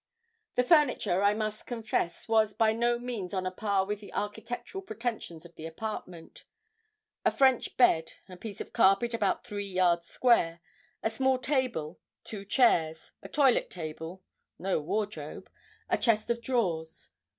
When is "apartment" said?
5.67-6.43